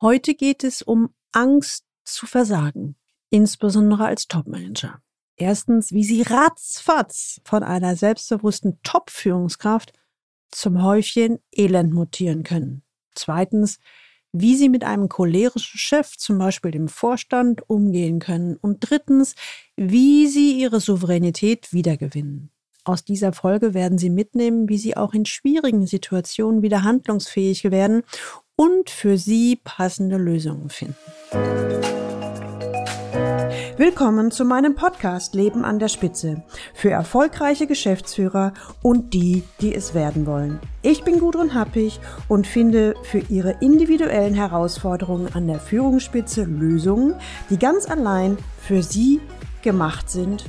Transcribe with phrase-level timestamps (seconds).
[0.00, 2.94] Heute geht es um Angst zu versagen,
[3.30, 5.02] insbesondere als Topmanager.
[5.36, 9.92] Erstens, wie sie ratzfatz von einer selbstbewussten Top-Führungskraft
[10.52, 12.82] zum Häufchen Elend mutieren können.
[13.14, 13.80] Zweitens,
[14.32, 18.56] wie sie mit einem cholerischen Chef, zum Beispiel dem Vorstand, umgehen können.
[18.56, 19.34] Und drittens,
[19.76, 22.50] wie sie ihre Souveränität wiedergewinnen.
[22.84, 28.02] Aus dieser Folge werden Sie mitnehmen, wie Sie auch in schwierigen Situationen wieder handlungsfähig werden
[28.60, 30.96] und für Sie passende Lösungen finden.
[33.76, 36.42] Willkommen zu meinem Podcast Leben an der Spitze
[36.74, 38.52] für erfolgreiche Geschäftsführer
[38.82, 40.58] und die, die es werden wollen.
[40.82, 47.14] Ich bin Gudrun Happig und finde für Ihre individuellen Herausforderungen an der Führungsspitze Lösungen,
[47.50, 49.20] die ganz allein für Sie
[49.62, 50.44] gemacht sind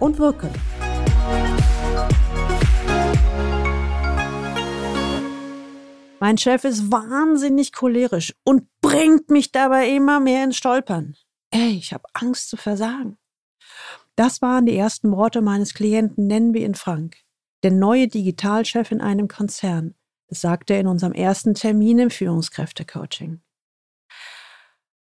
[0.00, 0.50] und wirken.
[6.20, 11.16] Mein Chef ist wahnsinnig cholerisch und bringt mich dabei immer mehr ins Stolpern.
[11.50, 13.18] Ey, ich habe Angst zu versagen.
[14.16, 17.16] Das waren die ersten Worte meines Klienten, nennen wir ihn Frank,
[17.62, 19.94] der neue Digitalchef in einem Konzern.
[20.28, 23.40] Das sagte er in unserem ersten Termin im Führungskräftecoaching.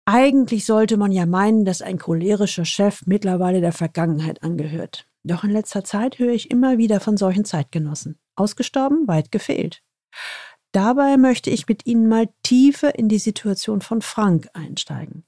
[0.06, 5.08] Eigentlich sollte man ja meinen, dass ein cholerischer Chef mittlerweile der Vergangenheit angehört.
[5.24, 8.20] Doch in letzter Zeit höre ich immer wieder von solchen Zeitgenossen.
[8.36, 9.82] Ausgestorben, weit gefehlt.
[10.76, 15.26] Dabei möchte ich mit Ihnen mal tiefer in die Situation von Frank einsteigen.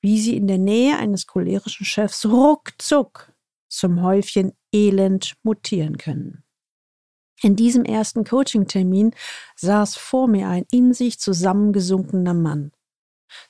[0.00, 3.30] Wie Sie in der Nähe eines cholerischen Chefs ruckzuck
[3.68, 6.44] zum Häufchen Elend mutieren können.
[7.42, 9.14] In diesem ersten Coaching-Termin
[9.56, 12.72] saß vor mir ein in sich zusammengesunkener Mann.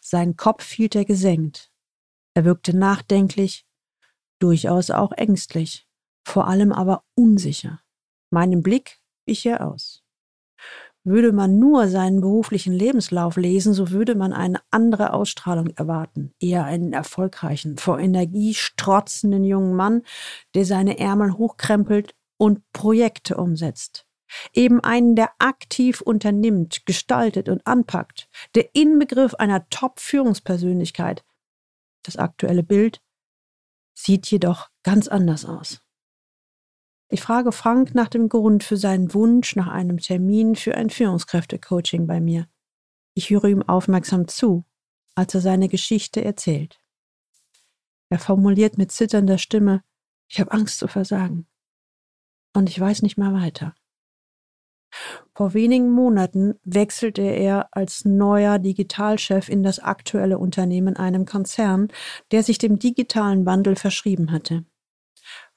[0.01, 1.71] Sein Kopf hielt er gesenkt.
[2.35, 3.65] Er wirkte nachdenklich,
[4.41, 5.87] durchaus auch ängstlich,
[6.27, 7.81] vor allem aber unsicher.
[8.31, 10.00] Meinem Blick wich er aus.
[11.03, 16.35] Würde man nur seinen beruflichen Lebenslauf lesen, so würde man eine andere Ausstrahlung erwarten.
[16.41, 20.03] Eher einen erfolgreichen, vor Energie strotzenden jungen Mann,
[20.55, 24.07] der seine Ärmel hochkrempelt und Projekte umsetzt.
[24.53, 28.29] Eben einen, der aktiv unternimmt, gestaltet und anpackt.
[28.55, 31.25] Der Inbegriff einer Top-Führungspersönlichkeit.
[32.05, 33.01] Das aktuelle Bild
[33.95, 35.83] sieht jedoch ganz anders aus.
[37.13, 42.07] Ich frage Frank nach dem Grund für seinen Wunsch nach einem Termin für ein Führungskräftecoaching
[42.07, 42.47] bei mir.
[43.15, 44.65] Ich höre ihm aufmerksam zu,
[45.17, 46.79] als er seine Geschichte erzählt.
[48.11, 49.83] Er formuliert mit zitternder Stimme,
[50.29, 51.49] ich habe Angst zu versagen.
[52.55, 53.75] Und ich weiß nicht mehr weiter.
[55.35, 61.89] Vor wenigen Monaten wechselte er als neuer Digitalchef in das aktuelle Unternehmen einem Konzern,
[62.31, 64.65] der sich dem digitalen Wandel verschrieben hatte.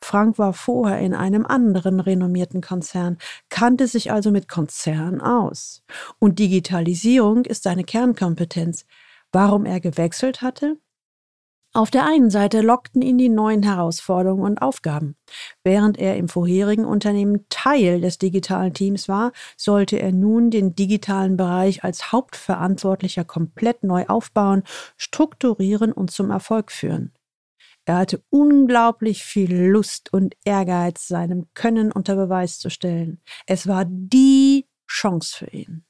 [0.03, 3.17] Frank war vorher in einem anderen renommierten Konzern,
[3.49, 5.83] kannte sich also mit Konzern aus.
[6.19, 8.85] Und Digitalisierung ist seine Kernkompetenz.
[9.31, 10.77] Warum er gewechselt hatte?
[11.75, 15.15] Auf der einen Seite lockten ihn die neuen Herausforderungen und Aufgaben.
[15.63, 21.35] Während er im vorherigen Unternehmen Teil des digitalen Teams war, sollte er nun den digitalen
[21.35, 24.61] Bereich als Hauptverantwortlicher komplett neu aufbauen,
[24.97, 27.11] strukturieren und zum Erfolg führen.
[27.85, 33.21] Er hatte unglaublich viel Lust und Ehrgeiz, seinem Können unter Beweis zu stellen.
[33.45, 35.83] Es war die Chance für ihn.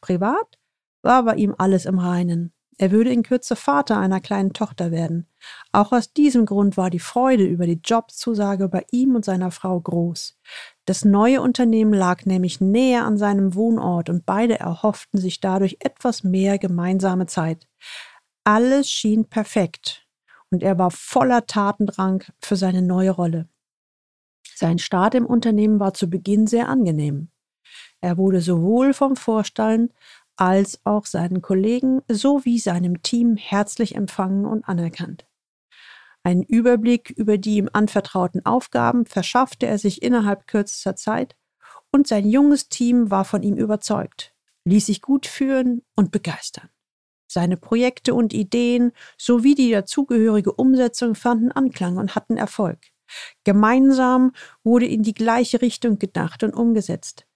[0.00, 0.58] Privat
[1.02, 2.52] war bei ihm alles im Reinen.
[2.78, 5.28] Er würde in Kürze Vater einer kleinen Tochter werden.
[5.70, 9.78] Auch aus diesem Grund war die Freude über die Jobzusage bei ihm und seiner Frau
[9.78, 10.38] groß.
[10.86, 16.24] Das neue Unternehmen lag nämlich näher an seinem Wohnort und beide erhofften sich dadurch etwas
[16.24, 17.68] mehr gemeinsame Zeit.
[18.44, 20.09] Alles schien perfekt
[20.50, 23.48] und er war voller Tatendrang für seine neue Rolle.
[24.54, 27.30] Sein Start im Unternehmen war zu Beginn sehr angenehm.
[28.00, 29.92] Er wurde sowohl vom Vorstand
[30.36, 35.26] als auch seinen Kollegen sowie seinem Team herzlich empfangen und anerkannt.
[36.22, 41.36] Einen Überblick über die ihm anvertrauten Aufgaben verschaffte er sich innerhalb kürzester Zeit
[41.92, 44.34] und sein junges Team war von ihm überzeugt,
[44.64, 46.68] ließ sich gut führen und begeistern.
[47.32, 52.78] Seine Projekte und Ideen sowie die dazugehörige Umsetzung fanden Anklang und hatten Erfolg.
[53.44, 54.32] Gemeinsam
[54.64, 57.26] wurde in die gleiche Richtung gedacht und umgesetzt.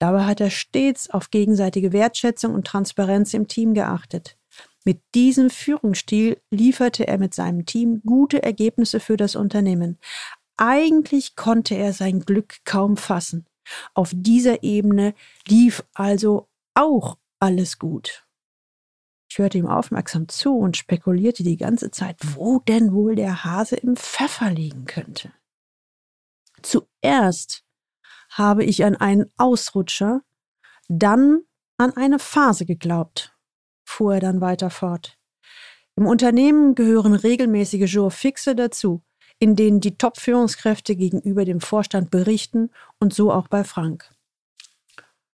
[0.00, 4.36] Dabei hat er stets auf gegenseitige Wertschätzung und Transparenz im Team geachtet.
[4.84, 9.98] Mit diesem Führungsstil lieferte er mit seinem Team gute Ergebnisse für das Unternehmen.
[10.56, 13.46] Eigentlich konnte er sein Glück kaum fassen.
[13.94, 15.14] Auf dieser Ebene
[15.46, 18.27] lief also auch alles gut.
[19.38, 23.96] Hörte ihm aufmerksam zu und spekulierte die ganze Zeit, wo denn wohl der Hase im
[23.96, 25.32] Pfeffer liegen könnte.
[26.62, 27.62] Zuerst
[28.30, 30.22] habe ich an einen Ausrutscher,
[30.88, 31.42] dann
[31.78, 33.34] an eine Phase geglaubt.
[33.84, 35.16] fuhr er dann weiter fort.
[35.96, 39.02] Im Unternehmen gehören regelmäßige Jours fixe dazu,
[39.38, 42.70] in denen die Top-Führungskräfte gegenüber dem Vorstand berichten
[43.00, 44.10] und so auch bei Frank.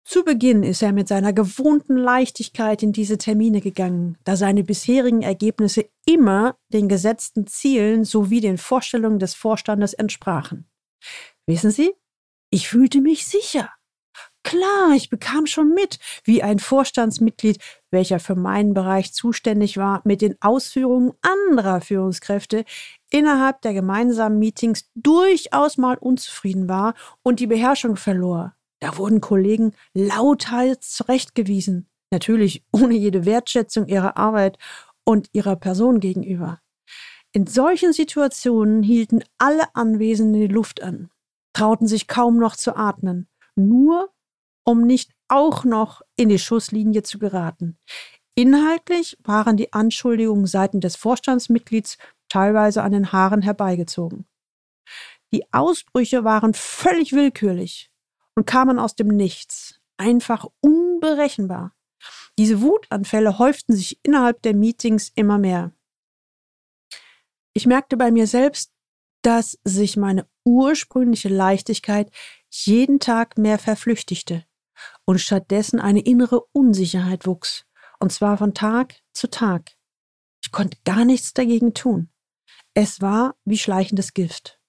[0.04, 5.22] Zu Beginn ist er mit seiner gewohnten Leichtigkeit in diese Termine gegangen, da seine bisherigen
[5.22, 10.68] Ergebnisse immer den gesetzten Zielen sowie den Vorstellungen des Vorstandes entsprachen.
[11.46, 11.92] Wissen Sie,
[12.50, 13.70] ich fühlte mich sicher.
[14.42, 17.58] Klar, ich bekam schon mit, wie ein Vorstandsmitglied,
[17.90, 22.64] welcher für meinen Bereich zuständig war, mit den Ausführungen anderer Führungskräfte
[23.10, 28.54] innerhalb der gemeinsamen Meetings durchaus mal unzufrieden war und die Beherrschung verlor.
[28.80, 34.58] Da wurden Kollegen lauthals zurechtgewiesen, natürlich ohne jede Wertschätzung ihrer Arbeit
[35.04, 36.60] und ihrer Person gegenüber.
[37.32, 41.10] In solchen Situationen hielten alle Anwesenden die Luft an,
[41.52, 44.10] trauten sich kaum noch zu atmen, nur
[44.64, 47.78] um nicht auch noch in die Schusslinie zu geraten.
[48.34, 51.98] Inhaltlich waren die Anschuldigungen seitens des Vorstandsmitglieds
[52.28, 54.26] teilweise an den Haaren herbeigezogen.
[55.32, 57.89] Die Ausbrüche waren völlig willkürlich
[58.36, 59.80] und kamen aus dem Nichts.
[59.96, 61.74] Einfach unberechenbar.
[62.38, 65.72] Diese Wutanfälle häuften sich innerhalb der Meetings immer mehr.
[67.52, 68.72] Ich merkte bei mir selbst,
[69.22, 72.10] dass sich meine ursprüngliche Leichtigkeit
[72.50, 74.44] jeden Tag mehr verflüchtigte
[75.04, 77.66] und stattdessen eine innere Unsicherheit wuchs,
[77.98, 79.72] und zwar von Tag zu Tag.
[80.42, 82.08] Ich konnte gar nichts dagegen tun.
[82.72, 84.59] Es war wie schleichendes Gift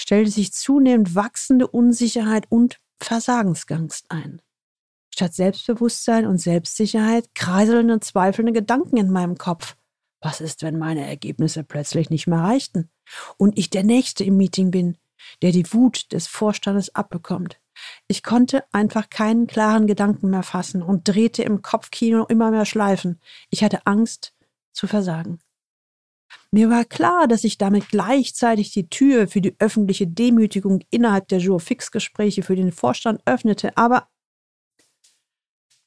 [0.00, 4.40] stellte sich zunehmend wachsende Unsicherheit und Versagensangst ein.
[5.12, 9.76] Statt Selbstbewusstsein und Selbstsicherheit kreiselnde zweifelnde Gedanken in meinem Kopf.
[10.22, 12.90] Was ist, wenn meine Ergebnisse plötzlich nicht mehr reichten
[13.36, 14.96] und ich der Nächste im Meeting bin,
[15.42, 17.60] der die Wut des Vorstandes abbekommt?
[18.08, 23.20] Ich konnte einfach keinen klaren Gedanken mehr fassen und drehte im Kopfkino immer mehr Schleifen.
[23.50, 24.34] Ich hatte Angst
[24.72, 25.40] zu versagen.
[26.52, 31.38] Mir war klar, dass ich damit gleichzeitig die Tür für die öffentliche Demütigung innerhalb der
[31.38, 34.08] Jour-Fix-Gespräche für den Vorstand öffnete, aber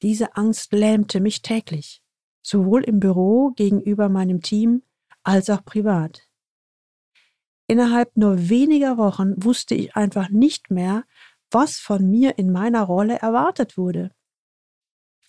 [0.01, 2.01] diese Angst lähmte mich täglich,
[2.41, 4.83] sowohl im Büro gegenüber meinem Team
[5.23, 6.27] als auch privat.
[7.67, 11.05] Innerhalb nur weniger Wochen wusste ich einfach nicht mehr,
[11.51, 14.11] was von mir in meiner Rolle erwartet wurde.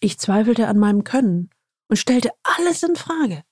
[0.00, 1.50] Ich zweifelte an meinem Können
[1.88, 3.44] und stellte alles in Frage.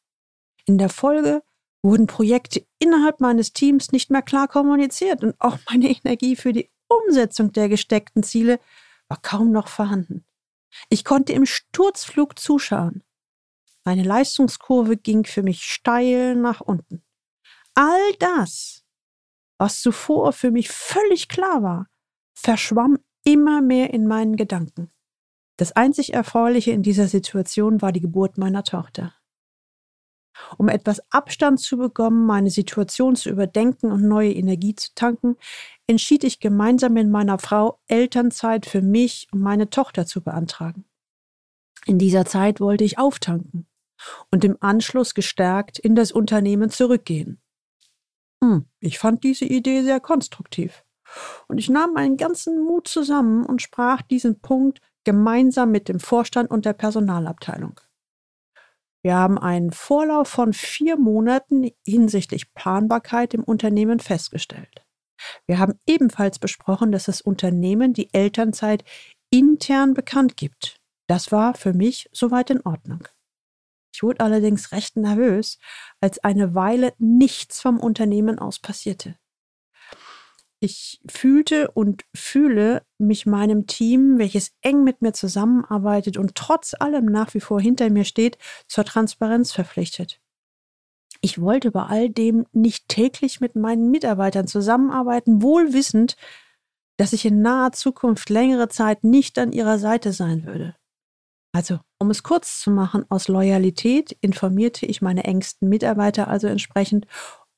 [0.66, 1.42] In der Folge
[1.82, 6.70] wurden Projekte innerhalb meines Teams nicht mehr klar kommuniziert und auch meine Energie für die
[6.88, 8.60] Umsetzung der gesteckten Ziele
[9.08, 10.24] war kaum noch vorhanden.
[10.88, 13.02] Ich konnte im Sturzflug zuschauen.
[13.84, 17.02] Meine Leistungskurve ging für mich steil nach unten.
[17.74, 18.84] All das,
[19.58, 21.88] was zuvor für mich völlig klar war,
[22.34, 24.90] verschwamm immer mehr in meinen Gedanken.
[25.56, 29.14] Das einzig Erfreuliche in dieser Situation war die Geburt meiner Tochter.
[30.58, 35.36] Um etwas Abstand zu bekommen, meine Situation zu überdenken und neue Energie zu tanken,
[35.86, 40.84] entschied ich gemeinsam mit meiner Frau Elternzeit für mich und meine Tochter zu beantragen.
[41.86, 43.66] In dieser Zeit wollte ich auftanken
[44.30, 47.40] und im Anschluss gestärkt in das Unternehmen zurückgehen.
[48.42, 50.84] Hm, ich fand diese Idee sehr konstruktiv.
[51.46, 56.50] Und ich nahm meinen ganzen Mut zusammen und sprach diesen Punkt gemeinsam mit dem Vorstand
[56.50, 57.80] und der Personalabteilung.
[59.02, 64.84] Wir haben einen Vorlauf von vier Monaten hinsichtlich Planbarkeit im Unternehmen festgestellt.
[65.46, 68.84] Wir haben ebenfalls besprochen, dass das Unternehmen die Elternzeit
[69.30, 70.76] intern bekannt gibt.
[71.08, 73.08] Das war für mich soweit in Ordnung.
[73.94, 75.58] Ich wurde allerdings recht nervös,
[76.00, 79.16] als eine Weile nichts vom Unternehmen aus passierte.
[80.64, 87.06] Ich fühlte und fühle mich meinem Team, welches eng mit mir zusammenarbeitet und trotz allem
[87.06, 88.38] nach wie vor hinter mir steht,
[88.68, 90.20] zur Transparenz verpflichtet.
[91.20, 96.14] Ich wollte bei all dem nicht täglich mit meinen Mitarbeitern zusammenarbeiten, wohl wissend,
[96.96, 100.76] dass ich in naher Zukunft längere Zeit nicht an ihrer Seite sein würde.
[101.52, 107.08] Also, um es kurz zu machen, aus Loyalität informierte ich meine engsten Mitarbeiter also entsprechend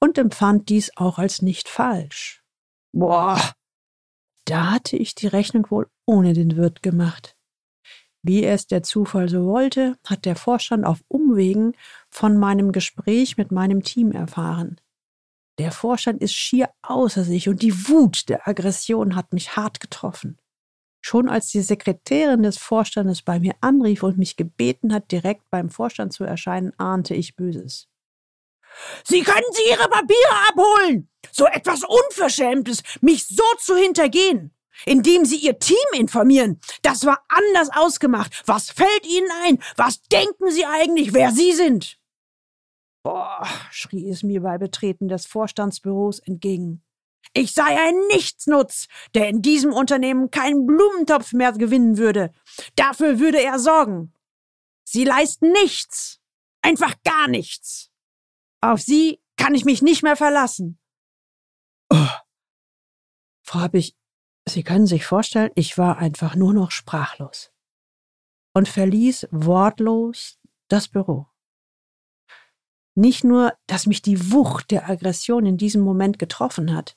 [0.00, 2.43] und empfand dies auch als nicht falsch.
[2.96, 3.40] Boah,
[4.44, 7.36] da hatte ich die Rechnung wohl ohne den Wirt gemacht.
[8.22, 11.74] Wie es der Zufall so wollte, hat der Vorstand auf Umwegen
[12.08, 14.80] von meinem Gespräch mit meinem Team erfahren.
[15.58, 20.38] Der Vorstand ist schier außer sich und die Wut der Aggression hat mich hart getroffen.
[21.00, 25.68] Schon als die Sekretärin des Vorstandes bei mir anrief und mich gebeten hat, direkt beim
[25.68, 27.88] Vorstand zu erscheinen, ahnte ich Böses.
[29.04, 31.08] Sie können Sie Ihre Papiere abholen!
[31.32, 34.54] So etwas Unverschämtes, mich so zu hintergehen!
[34.86, 36.60] indem Sie Ihr Team informieren.
[36.82, 38.42] Das war anders ausgemacht.
[38.46, 39.62] Was fällt Ihnen ein?
[39.76, 41.98] Was denken Sie eigentlich, wer Sie sind?
[43.02, 46.82] Boah, schrie es mir bei Betreten des Vorstandsbüros entgegen.
[47.32, 52.32] Ich sei ein Nichtsnutz, der in diesem Unternehmen keinen Blumentopf mehr gewinnen würde.
[52.76, 54.12] Dafür würde er sorgen.
[54.84, 56.20] Sie leisten nichts.
[56.62, 57.90] Einfach gar nichts.
[58.64, 60.78] Auf Sie kann ich mich nicht mehr verlassen.
[61.90, 62.08] Oh.
[63.42, 63.94] Frau Happig,
[64.48, 67.52] Sie können sich vorstellen, ich war einfach nur noch sprachlos
[68.54, 71.26] und verließ wortlos das Büro.
[72.94, 76.96] Nicht nur, dass mich die Wucht der Aggression in diesem Moment getroffen hat,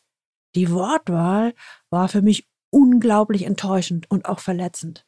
[0.56, 1.54] die Wortwahl
[1.90, 5.06] war für mich unglaublich enttäuschend und auch verletzend.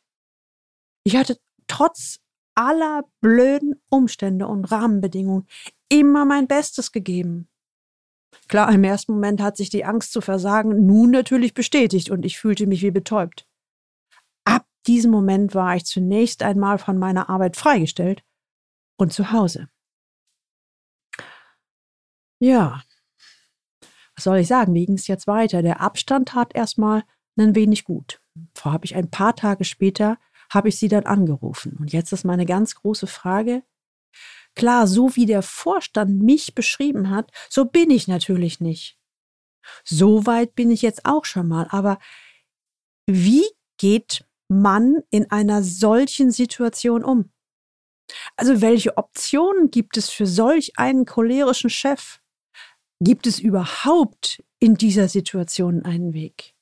[1.06, 2.20] Ich hatte trotz
[2.60, 5.48] aller blöden Umstände und Rahmenbedingungen
[5.88, 7.48] immer mein Bestes gegeben.
[8.50, 12.38] Klar, im ersten Moment hat sich die Angst zu versagen nun natürlich bestätigt und ich
[12.38, 13.48] fühlte mich wie betäubt.
[14.44, 18.26] Ab diesem Moment war ich zunächst einmal von meiner Arbeit freigestellt
[18.98, 19.70] und zu Hause.
[22.42, 22.84] Ja,
[24.16, 25.62] was soll ich sagen, wie ging es jetzt weiter?
[25.62, 27.04] Der Abstand tat erstmal
[27.38, 28.22] ein wenig gut.
[28.54, 30.18] Vor habe ich ein paar Tage später,
[30.50, 31.78] habe ich sie dann angerufen.
[31.80, 33.64] Und jetzt ist meine ganz große Frage,
[34.56, 38.98] Klar, so wie der Vorstand mich beschrieben hat, so bin ich natürlich nicht.
[39.84, 41.68] So weit bin ich jetzt auch schon mal.
[41.70, 42.00] Aber
[43.08, 43.46] wie
[43.78, 47.32] geht man in einer solchen Situation um?
[48.36, 52.20] Also welche Optionen gibt es für solch einen cholerischen Chef?
[53.00, 56.56] Gibt es überhaupt in dieser Situation einen Weg?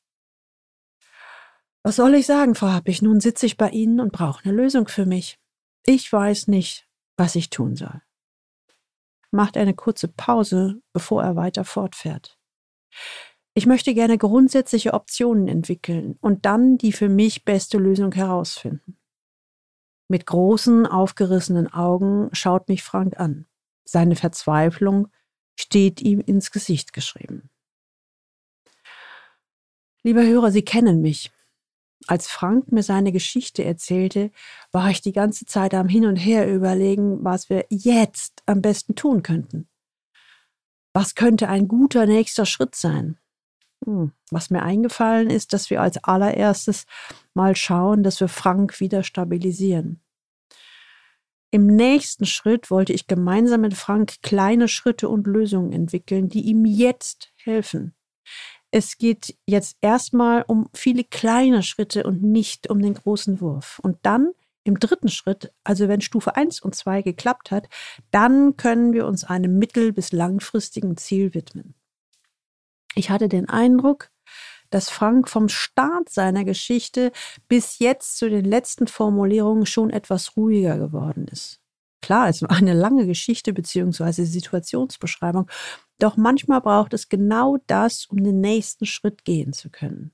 [1.88, 3.01] Was soll ich sagen, Frau Happig?
[3.01, 5.39] Nun sitze ich bei Ihnen und brauche eine Lösung für mich.
[5.86, 8.01] Ich weiß nicht, was ich tun soll.
[9.32, 12.38] Macht eine kurze Pause, bevor er weiter fortfährt.
[13.53, 18.98] Ich möchte gerne grundsätzliche Optionen entwickeln und dann die für mich beste Lösung herausfinden.
[20.10, 23.46] Mit großen, aufgerissenen Augen schaut mich Frank an.
[23.86, 25.08] Seine Verzweiflung
[25.58, 27.50] steht ihm ins Gesicht geschrieben.
[30.03, 31.32] Lieber Hörer, Sie kennen mich.
[32.06, 34.32] Als Frank mir seine Geschichte erzählte,
[34.72, 38.96] war ich die ganze Zeit am Hin und Her überlegen, was wir jetzt am besten
[38.96, 39.68] tun könnten.
[40.94, 43.18] Was könnte ein guter nächster Schritt sein?
[43.86, 46.86] Hm, was mir eingefallen ist, dass wir als allererstes
[47.34, 50.01] mal schauen, dass wir Frank wieder stabilisieren.
[51.51, 56.66] Im nächsten Schritt wollte ich gemeinsam mit Frank kleine Schritte und Lösungen entwickeln, die ihm
[56.66, 57.96] jetzt helfen.
[58.77, 63.79] Es geht jetzt erstmal um viele kleine Schritte und nicht um den großen Wurf.
[63.79, 67.69] Und dann im dritten Schritt, also wenn Stufe 1 und 2 geklappt hat,
[68.12, 71.74] dann können wir uns einem mittel- bis langfristigen Ziel widmen.
[72.93, 74.12] Ich hatte den Eindruck,
[74.69, 77.12] dass Frank vom Start seiner Geschichte
[77.48, 81.62] bis jetzt zu den letzten Formulierungen schon etwas ruhiger geworden ist.
[82.03, 84.24] Klar, es war eine lange Geschichte bzw.
[84.24, 85.50] Situationsbeschreibung,
[86.00, 90.12] doch manchmal braucht es genau das, um den nächsten Schritt gehen zu können.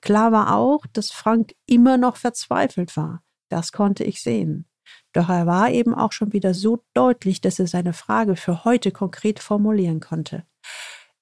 [0.00, 3.22] Klar war auch, dass Frank immer noch verzweifelt war.
[3.48, 4.66] Das konnte ich sehen.
[5.12, 8.90] Doch er war eben auch schon wieder so deutlich, dass er seine Frage für heute
[8.90, 10.44] konkret formulieren konnte.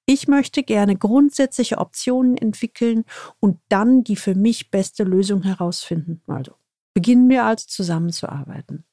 [0.05, 3.05] Ich möchte gerne grundsätzliche Optionen entwickeln
[3.39, 6.21] und dann die für mich beste Lösung herausfinden.
[6.27, 6.53] Also
[6.93, 8.85] beginnen wir also zusammenzuarbeiten.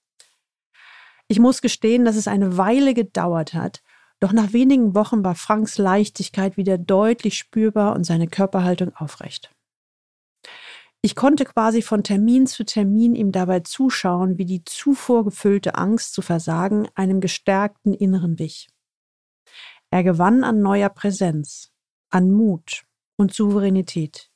[1.29, 3.83] Ich muss gestehen, dass es eine Weile gedauert hat,
[4.21, 9.53] doch nach wenigen Wochen war Franks Leichtigkeit wieder deutlich spürbar und seine Körperhaltung aufrecht.
[11.01, 16.13] Ich konnte quasi von Termin zu Termin ihm dabei zuschauen, wie die zuvor gefüllte Angst
[16.13, 18.69] zu versagen einem gestärkten Inneren wich.
[19.91, 21.73] Er gewann an neuer Präsenz,
[22.11, 22.85] an Mut
[23.17, 24.31] und Souveränität.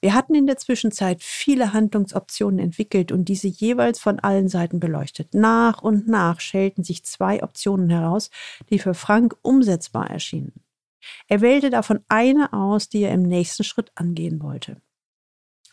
[0.00, 5.34] Wir hatten in der Zwischenzeit viele Handlungsoptionen entwickelt und diese jeweils von allen Seiten beleuchtet.
[5.34, 8.30] Nach und nach schälten sich zwei Optionen heraus,
[8.70, 10.52] die für Frank umsetzbar erschienen.
[11.28, 14.80] Er wählte davon eine aus, die er im nächsten Schritt angehen wollte.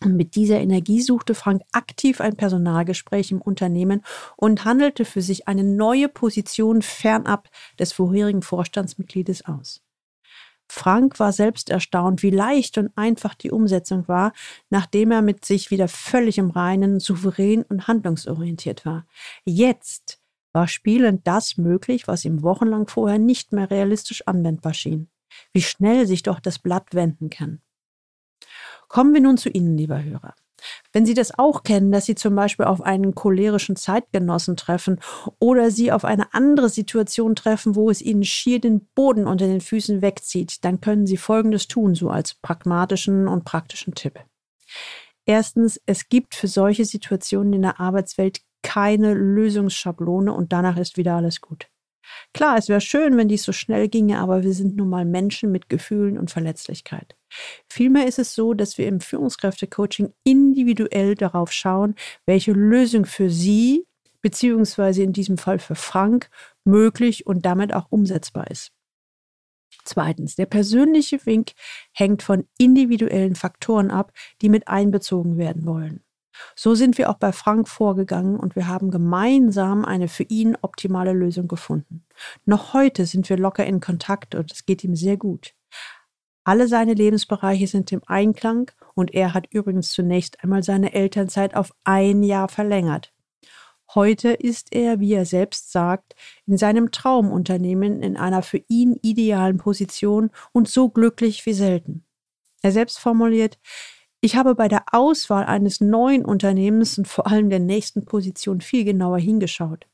[0.03, 4.03] Und mit dieser Energie suchte Frank aktiv ein Personalgespräch im Unternehmen
[4.35, 9.81] und handelte für sich eine neue Position fernab des vorherigen Vorstandsmitgliedes aus.
[10.67, 14.33] Frank war selbst erstaunt, wie leicht und einfach die Umsetzung war,
[14.69, 19.05] nachdem er mit sich wieder völlig im Reinen, souverän und handlungsorientiert war.
[19.45, 20.19] Jetzt
[20.51, 25.09] war spielend das möglich, was ihm wochenlang vorher nicht mehr realistisch anwendbar schien.
[25.51, 27.61] Wie schnell sich doch das Blatt wenden kann.
[28.87, 30.35] Kommen wir nun zu Ihnen, lieber Hörer.
[30.91, 34.99] Wenn Sie das auch kennen, dass Sie zum Beispiel auf einen cholerischen Zeitgenossen treffen
[35.39, 39.61] oder Sie auf eine andere Situation treffen, wo es Ihnen schier den Boden unter den
[39.61, 44.19] Füßen wegzieht, dann können Sie Folgendes tun, so als pragmatischen und praktischen Tipp.
[45.25, 51.15] Erstens, es gibt für solche Situationen in der Arbeitswelt keine Lösungsschablone und danach ist wieder
[51.15, 51.67] alles gut.
[52.33, 55.51] Klar, es wäre schön, wenn dies so schnell ginge, aber wir sind nun mal Menschen
[55.51, 57.15] mit Gefühlen und Verletzlichkeit.
[57.69, 61.95] Vielmehr ist es so, dass wir im Führungskräftecoaching individuell darauf schauen,
[62.25, 63.85] welche Lösung für Sie,
[64.21, 66.29] beziehungsweise in diesem Fall für Frank,
[66.63, 68.71] möglich und damit auch umsetzbar ist.
[69.85, 71.51] Zweitens, der persönliche Wink
[71.91, 76.02] hängt von individuellen Faktoren ab, die mit einbezogen werden wollen.
[76.55, 81.13] So sind wir auch bei Frank vorgegangen und wir haben gemeinsam eine für ihn optimale
[81.13, 82.05] Lösung gefunden.
[82.45, 85.53] Noch heute sind wir locker in Kontakt und es geht ihm sehr gut.
[86.43, 91.73] Alle seine Lebensbereiche sind im Einklang und er hat übrigens zunächst einmal seine Elternzeit auf
[91.83, 93.13] ein Jahr verlängert.
[93.95, 96.15] Heute ist er, wie er selbst sagt,
[96.47, 102.03] in seinem Traumunternehmen in einer für ihn idealen Position und so glücklich wie selten.
[102.61, 103.59] Er selbst formuliert,
[104.23, 108.85] ich habe bei der Auswahl eines neuen Unternehmens und vor allem der nächsten Position viel
[108.85, 109.85] genauer hingeschaut.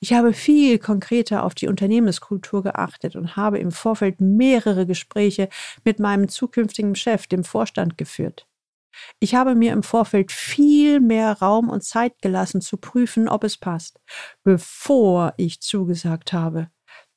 [0.00, 5.48] Ich habe viel konkreter auf die Unternehmenskultur geachtet und habe im Vorfeld mehrere Gespräche
[5.82, 8.46] mit meinem zukünftigen Chef, dem Vorstand, geführt.
[9.18, 13.56] Ich habe mir im Vorfeld viel mehr Raum und Zeit gelassen, zu prüfen, ob es
[13.56, 13.98] passt,
[14.44, 16.68] bevor ich zugesagt habe.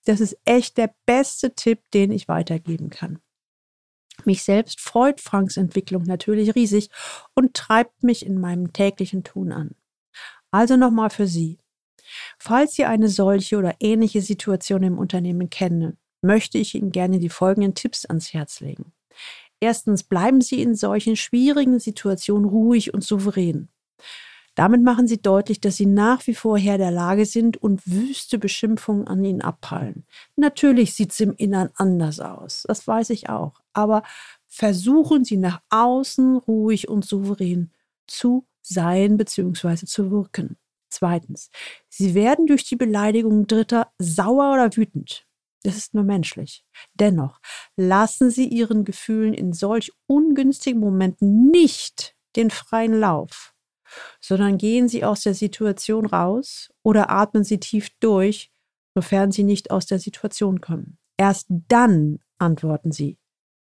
[0.05, 3.19] Das ist echt der beste Tipp, den ich weitergeben kann.
[4.25, 6.89] Mich selbst freut Franks Entwicklung natürlich riesig
[7.35, 9.75] und treibt mich in meinem täglichen Tun an.
[10.51, 11.57] Also nochmal für Sie.
[12.37, 17.29] Falls Sie eine solche oder ähnliche Situation im Unternehmen kennen, möchte ich Ihnen gerne die
[17.29, 18.93] folgenden Tipps ans Herz legen.
[19.59, 23.69] Erstens, bleiben Sie in solchen schwierigen Situationen ruhig und souverän.
[24.55, 28.37] Damit machen sie deutlich, dass sie nach wie vor Herr der Lage sind und wüste
[28.37, 30.05] Beschimpfungen an ihnen abprallen.
[30.35, 33.62] Natürlich sieht es im Innern anders aus, das weiß ich auch.
[33.73, 34.03] Aber
[34.47, 37.71] versuchen Sie nach außen ruhig und souverän
[38.07, 39.85] zu sein bzw.
[39.85, 40.57] zu wirken.
[40.89, 41.49] Zweitens,
[41.89, 45.25] Sie werden durch die Beleidigung Dritter sauer oder wütend.
[45.63, 46.65] Das ist nur menschlich.
[46.93, 47.39] Dennoch
[47.75, 53.53] lassen Sie Ihren Gefühlen in solch ungünstigen Momenten nicht den freien Lauf
[54.19, 58.51] sondern gehen Sie aus der Situation raus oder atmen Sie tief durch,
[58.95, 60.97] sofern Sie nicht aus der Situation kommen.
[61.17, 63.17] Erst dann antworten Sie.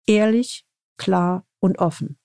[0.07, 0.65] Ehrlich,
[0.97, 2.19] klar und offen.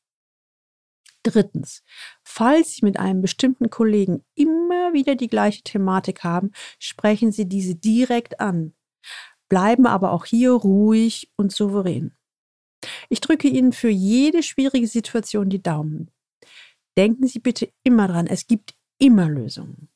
[1.23, 1.83] Drittens,
[2.23, 7.75] falls Sie mit einem bestimmten Kollegen immer wieder die gleiche Thematik haben, sprechen Sie diese
[7.75, 8.73] direkt an,
[9.49, 12.15] bleiben aber auch hier ruhig und souverän.
[13.09, 16.11] Ich drücke Ihnen für jede schwierige Situation die Daumen.
[16.97, 19.89] Denken Sie bitte immer dran, es gibt immer Lösungen.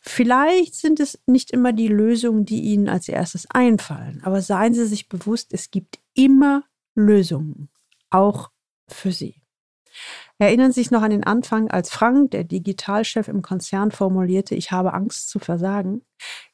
[0.00, 4.86] Vielleicht sind es nicht immer die Lösungen, die Ihnen als erstes einfallen, aber seien Sie
[4.86, 7.68] sich bewusst, es gibt immer Lösungen,
[8.10, 8.50] auch
[8.88, 9.36] für Sie.
[10.38, 14.72] Erinnern Sie sich noch an den Anfang, als Frank, der Digitalchef im Konzern, formulierte, ich
[14.72, 16.02] habe Angst zu versagen?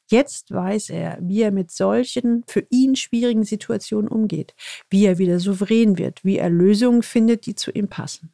[0.07, 4.55] Jetzt weiß er, wie er mit solchen für ihn schwierigen Situationen umgeht,
[4.89, 8.33] wie er wieder souverän wird, wie er Lösungen findet, die zu ihm passen.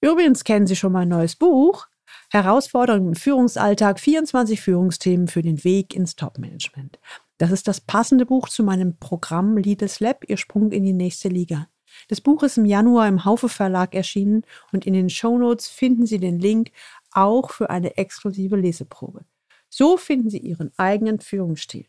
[0.00, 1.88] Übrigens kennen Sie schon mein neues Buch
[2.30, 6.98] Herausforderungen im Führungsalltag, 24 Führungsthemen für den Weg ins Topmanagement.
[7.38, 11.28] Das ist das passende Buch zu meinem Programm Leaders Lab, Ihr Sprung in die nächste
[11.28, 11.68] Liga.
[12.08, 16.18] Das Buch ist im Januar im Haufe Verlag erschienen und in den Shownotes finden Sie
[16.18, 16.70] den Link
[17.12, 19.24] auch für eine exklusive Leseprobe.
[19.68, 21.86] So finden Sie Ihren eigenen Führungsstil.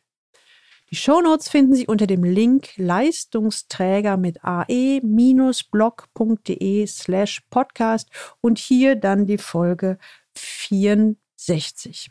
[0.90, 4.98] Die Shownotes finden Sie unter dem Link Leistungsträger mit ae-blog.de
[6.88, 9.98] slash podcast und hier dann die Folge
[10.36, 12.10] 64.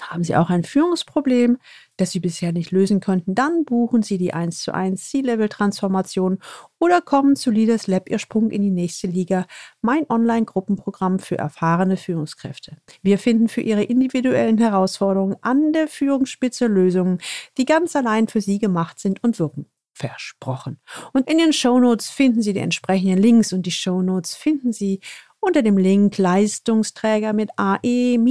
[0.00, 1.56] Haben Sie auch ein Führungsproblem,
[1.96, 6.38] das Sie bisher nicht lösen konnten, dann buchen Sie die 1 zu 1 C-Level-Transformation
[6.78, 9.46] oder kommen zu Leaders Lab Ihr Sprung in die nächste Liga,
[9.80, 12.76] mein Online-Gruppenprogramm für erfahrene Führungskräfte.
[13.02, 17.18] Wir finden für Ihre individuellen Herausforderungen an der Führungsspitze Lösungen,
[17.58, 19.66] die ganz allein für Sie gemacht sind und wirken.
[19.96, 20.80] Versprochen.
[21.12, 25.00] Und in den Shownotes finden Sie die entsprechenden Links und die Shownotes finden Sie
[25.44, 28.22] unter dem Link Leistungsträger mit ae-blog.de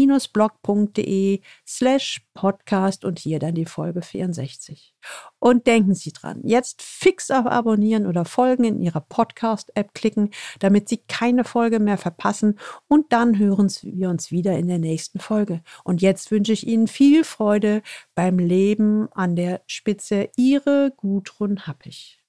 [1.67, 4.95] slash podcast und hier dann die Folge 64.
[5.39, 10.89] Und denken Sie dran, jetzt fix auf Abonnieren oder Folgen in Ihrer Podcast-App klicken, damit
[10.89, 15.61] Sie keine Folge mehr verpassen und dann hören wir uns wieder in der nächsten Folge.
[15.83, 17.83] Und jetzt wünsche ich Ihnen viel Freude
[18.15, 20.29] beim Leben an der Spitze.
[20.35, 22.19] Ihre Gudrun Happig.